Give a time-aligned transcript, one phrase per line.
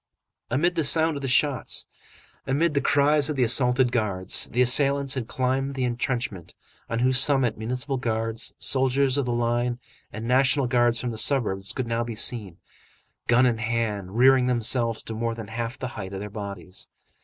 [0.49, 1.85] Amid the sound of the shots,
[2.47, 6.55] amid the cries of the assaulted guards, the assailants had climbed the entrenchment,
[6.89, 9.77] on whose summit Municipal Guards, soldiers of the line
[10.11, 12.57] and National Guards from the suburbs could now be seen,
[13.27, 16.87] gun in hand, rearing themselves to more than half the height of their bodies.